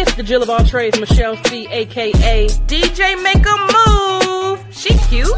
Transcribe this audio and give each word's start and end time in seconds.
It's 0.00 0.14
the 0.14 0.22
Jill 0.22 0.44
of 0.44 0.48
all 0.48 0.64
trades, 0.64 1.00
Michelle 1.00 1.36
C, 1.46 1.66
aka 1.66 2.46
DJ 2.46 3.20
Make 3.20 3.44
a 3.44 3.56
Move. 3.74 4.64
She 4.70 4.96
cute. 5.08 5.28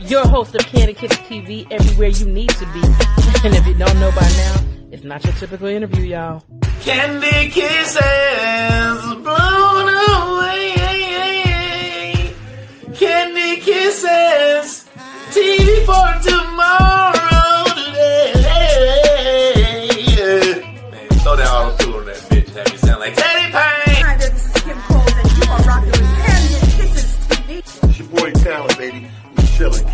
Your 0.00 0.28
host 0.28 0.54
of 0.54 0.66
Candy 0.66 0.92
Kisses 0.92 1.16
TV, 1.20 1.66
everywhere 1.70 2.08
you 2.08 2.26
need 2.26 2.50
to 2.50 2.66
be. 2.74 2.82
And 3.44 3.54
if 3.56 3.66
you 3.66 3.74
don't 3.74 3.98
know 3.98 4.10
by 4.10 4.28
now, 4.36 4.54
it's 4.90 5.02
not 5.02 5.24
your 5.24 5.32
typical 5.32 5.66
interview, 5.66 6.04
y'all. 6.04 6.44
Candy 6.82 7.48
kisses 7.48 7.96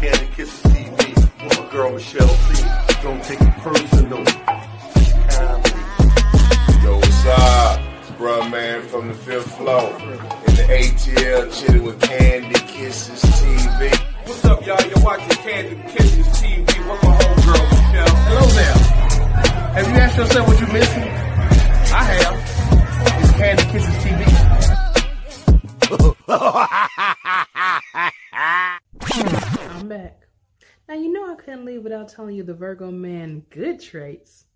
Candy 0.01 0.29
Kisses 0.37 0.63
TV 0.63 1.17
with 1.43 1.59
my 1.59 1.73
girl 1.73 1.93
Michelle 1.93 2.29
C. 2.29 2.65
Don't 3.03 3.21
take 3.25 3.41
it 3.41 3.55
personal. 3.59 4.25
Talent. 5.27 5.67
Yo, 6.85 6.97
what's 6.99 7.27
up? 7.27 7.81
It's 7.99 8.11
Bruh 8.13 8.49
Man 8.49 8.83
from 8.83 9.09
the 9.09 9.15
fifth 9.15 9.57
floor. 9.57 9.91
In 10.47 10.55
the 10.55 10.67
ATL, 10.71 11.53
chilling 11.53 11.83
with 11.83 12.01
Candy 12.01 12.61
Kisses 12.69 13.21
TV. 13.23 13.91
What's 14.25 14.45
up, 14.45 14.65
y'all? 14.65 14.81
You're 14.87 15.03
watching 15.03 15.37
Candy 15.43 15.83
Kisses 15.91 16.27
TV 16.29 16.61
with 16.61 17.03
my 17.03 17.17
homegirl, 17.17 17.65
Michelle. 17.69 18.17
Hello 18.29 18.47
there. 18.55 18.79
Have 19.75 19.89
you 19.89 19.97
asked 19.97 20.17
yourself 20.17 20.47
what 20.47 20.61
you're 20.61 20.73
missing? 20.73 20.98
Now, 30.89 30.95
you 30.95 31.13
know 31.13 31.31
I 31.31 31.35
couldn't 31.35 31.67
leave 31.67 31.85
without 31.85 32.09
telling 32.09 32.35
you 32.35 32.43
the 32.43 32.55
Virgo 32.55 32.91
man 32.91 33.45
good 33.51 33.79
traits. 33.79 34.47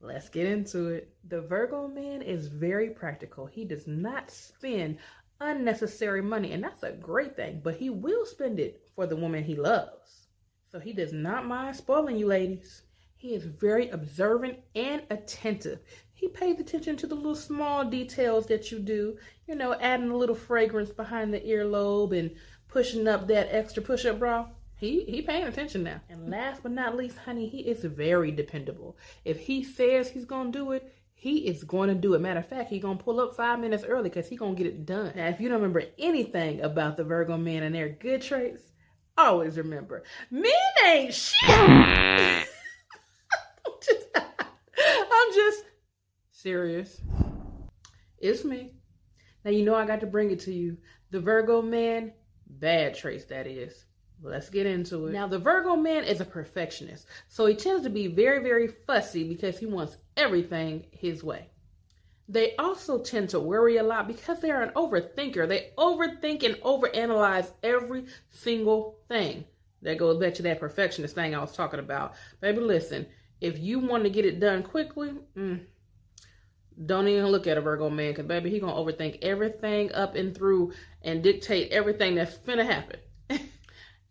Let's 0.00 0.30
get 0.30 0.46
into 0.46 0.88
it. 0.88 1.14
The 1.28 1.42
Virgo 1.42 1.86
man 1.86 2.22
is 2.22 2.46
very 2.46 2.88
practical. 2.88 3.44
He 3.44 3.66
does 3.66 3.86
not 3.86 4.30
spend 4.30 4.96
unnecessary 5.38 6.22
money, 6.22 6.52
and 6.52 6.64
that's 6.64 6.82
a 6.82 6.92
great 6.92 7.36
thing, 7.36 7.60
but 7.62 7.76
he 7.76 7.90
will 7.90 8.24
spend 8.24 8.58
it 8.58 8.88
for 8.96 9.06
the 9.06 9.16
woman 9.16 9.44
he 9.44 9.54
loves. 9.54 10.28
So 10.70 10.80
he 10.80 10.94
does 10.94 11.12
not 11.12 11.44
mind 11.44 11.76
spoiling 11.76 12.16
you, 12.16 12.26
ladies. 12.26 12.84
He 13.18 13.34
is 13.34 13.44
very 13.44 13.90
observant 13.90 14.60
and 14.74 15.02
attentive. 15.10 15.80
He 16.14 16.28
pays 16.28 16.58
attention 16.58 16.96
to 16.96 17.06
the 17.06 17.14
little 17.14 17.34
small 17.34 17.84
details 17.84 18.46
that 18.46 18.72
you 18.72 18.78
do, 18.78 19.18
you 19.46 19.54
know, 19.54 19.74
adding 19.74 20.08
a 20.08 20.16
little 20.16 20.34
fragrance 20.34 20.88
behind 20.88 21.34
the 21.34 21.40
earlobe 21.40 22.18
and 22.18 22.34
pushing 22.68 23.06
up 23.06 23.28
that 23.28 23.54
extra 23.54 23.82
push-up 23.82 24.18
bra. 24.18 24.46
He 24.82 25.04
he 25.04 25.22
paying 25.22 25.44
attention 25.44 25.84
now. 25.84 26.00
And 26.08 26.28
last 26.28 26.64
but 26.64 26.72
not 26.72 26.96
least, 26.96 27.16
honey, 27.16 27.48
he 27.48 27.58
is 27.58 27.84
very 27.84 28.32
dependable. 28.32 28.96
If 29.24 29.38
he 29.38 29.62
says 29.62 30.10
he's 30.10 30.24
gonna 30.24 30.50
do 30.50 30.72
it, 30.72 30.92
he 31.14 31.46
is 31.46 31.62
going 31.62 31.88
to 31.88 31.94
do 31.94 32.14
it. 32.14 32.20
Matter 32.20 32.40
of 32.40 32.48
fact, 32.48 32.68
he's 32.68 32.82
gonna 32.82 32.98
pull 32.98 33.20
up 33.20 33.36
five 33.36 33.60
minutes 33.60 33.84
early 33.84 34.08
because 34.08 34.26
he's 34.26 34.40
gonna 34.40 34.56
get 34.56 34.66
it 34.66 34.84
done. 34.84 35.12
Now, 35.14 35.28
if 35.28 35.40
you 35.40 35.48
don't 35.48 35.62
remember 35.62 35.84
anything 36.00 36.62
about 36.62 36.96
the 36.96 37.04
Virgo 37.04 37.36
man 37.36 37.62
and 37.62 37.72
their 37.72 37.90
good 37.90 38.22
traits, 38.22 38.72
always 39.16 39.56
remember, 39.56 40.02
men 40.32 40.50
ain't 40.84 41.14
shit. 41.14 41.48
I'm 41.48 42.46
just, 43.80 44.06
I'm 44.16 45.32
just 45.32 45.64
serious. 46.32 47.00
It's 48.18 48.44
me. 48.44 48.72
Now 49.44 49.52
you 49.52 49.64
know 49.64 49.76
I 49.76 49.86
got 49.86 50.00
to 50.00 50.06
bring 50.08 50.32
it 50.32 50.40
to 50.40 50.52
you. 50.52 50.76
The 51.12 51.20
Virgo 51.20 51.62
man, 51.62 52.14
bad 52.48 52.96
traits 52.96 53.26
that 53.26 53.46
is. 53.46 53.84
Let's 54.22 54.50
get 54.50 54.66
into 54.66 55.06
it. 55.06 55.12
Now, 55.12 55.26
the 55.26 55.38
Virgo 55.38 55.74
man 55.74 56.04
is 56.04 56.20
a 56.20 56.24
perfectionist, 56.24 57.06
so 57.28 57.46
he 57.46 57.54
tends 57.54 57.82
to 57.82 57.90
be 57.90 58.06
very, 58.06 58.42
very 58.42 58.68
fussy 58.68 59.28
because 59.28 59.58
he 59.58 59.66
wants 59.66 59.96
everything 60.16 60.86
his 60.92 61.24
way. 61.24 61.48
They 62.28 62.54
also 62.56 63.00
tend 63.00 63.30
to 63.30 63.40
worry 63.40 63.78
a 63.78 63.82
lot 63.82 64.06
because 64.06 64.40
they're 64.40 64.62
an 64.62 64.70
overthinker. 64.70 65.48
They 65.48 65.70
overthink 65.76 66.44
and 66.44 66.54
overanalyze 66.62 67.50
every 67.62 68.06
single 68.30 69.00
thing. 69.08 69.44
That 69.82 69.98
goes 69.98 70.18
back 70.18 70.34
to 70.34 70.42
that 70.42 70.60
perfectionist 70.60 71.16
thing 71.16 71.34
I 71.34 71.40
was 71.40 71.56
talking 71.56 71.80
about. 71.80 72.14
Baby, 72.40 72.60
listen, 72.60 73.06
if 73.40 73.58
you 73.58 73.80
want 73.80 74.04
to 74.04 74.10
get 74.10 74.24
it 74.24 74.38
done 74.38 74.62
quickly, 74.62 75.12
mm, 75.36 75.60
don't 76.86 77.08
even 77.08 77.26
look 77.26 77.48
at 77.48 77.58
a 77.58 77.60
Virgo 77.60 77.90
man 77.90 78.12
because, 78.12 78.26
baby, 78.26 78.50
he 78.50 78.60
going 78.60 78.72
to 78.72 78.80
overthink 78.80 79.18
everything 79.22 79.92
up 79.92 80.14
and 80.14 80.34
through 80.34 80.72
and 81.02 81.22
dictate 81.22 81.72
everything 81.72 82.14
that's 82.14 82.36
finna 82.38 82.64
happen. 82.64 83.00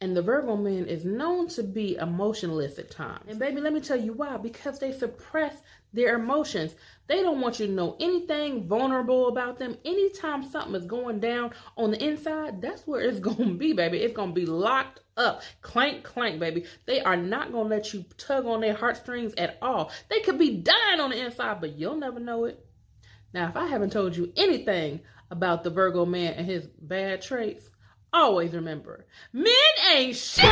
And 0.02 0.18
the 0.18 0.22
Virgo 0.24 0.58
man 0.58 0.88
is 0.88 1.06
known 1.06 1.48
to 1.50 1.62
be 1.62 1.96
emotionless 1.96 2.80
at 2.80 2.90
times. 2.90 3.26
And 3.28 3.38
baby, 3.38 3.62
let 3.62 3.72
me 3.72 3.80
tell 3.80 4.00
you 4.00 4.14
why. 4.14 4.36
Because 4.38 4.80
they 4.80 4.92
suppress 4.92 5.62
their 5.94 6.16
emotions. 6.16 6.74
They 7.06 7.22
don't 7.22 7.40
want 7.40 7.60
you 7.60 7.68
to 7.68 7.72
know 7.72 7.98
anything 8.00 8.68
vulnerable 8.68 9.28
about 9.28 9.60
them. 9.60 9.78
Anytime 9.86 10.44
something 10.44 10.74
is 10.74 10.86
going 10.86 11.20
down 11.20 11.52
on 11.78 11.92
the 11.92 12.04
inside, 12.04 12.62
that's 12.62 12.88
where 12.88 13.02
it's 13.02 13.20
going 13.22 13.38
to 13.38 13.54
be, 13.54 13.74
baby. 13.74 14.00
It's 14.00 14.16
going 14.16 14.30
to 14.30 14.40
be 14.40 14.46
locked 14.46 15.02
up. 15.18 15.44
Clank, 15.62 16.04
clank, 16.04 16.40
baby. 16.40 16.66
They 16.88 17.02
are 17.02 17.18
not 17.18 17.52
going 17.52 17.70
to 17.70 17.76
let 17.76 17.94
you 17.94 18.06
tug 18.18 18.48
on 18.48 18.62
their 18.62 18.74
heartstrings 18.74 19.34
at 19.38 19.58
all. 19.62 19.92
They 20.10 20.22
could 20.22 20.40
be 20.40 20.58
dying 20.58 21.00
on 21.00 21.12
the 21.12 21.24
inside, 21.24 21.62
but 21.62 21.78
you'll 21.78 21.98
never 21.98 22.20
know 22.20 22.46
it. 22.46 22.66
Now, 23.34 23.50
if 23.50 23.56
I 23.56 23.68
haven't 23.68 23.92
told 23.92 24.16
you 24.16 24.34
anything 24.36 25.02
about 25.30 25.64
the 25.64 25.70
Virgo 25.70 26.06
man 26.06 26.34
and 26.34 26.46
his 26.46 26.66
bad 26.66 27.22
traits, 27.22 27.71
always 28.14 28.54
remember 28.54 29.06
men 29.34 29.54
ain't 29.94 30.16
shit. 30.16 30.44